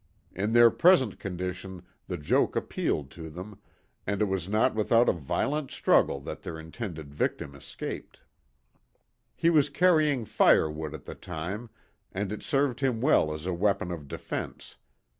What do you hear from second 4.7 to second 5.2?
without a